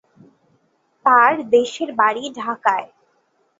[1.05, 2.87] তার দেশের বাড়ি ঢাকায়।